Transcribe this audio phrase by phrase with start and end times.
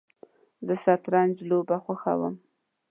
[0.65, 2.35] زه شطرنج لوبه خوښوم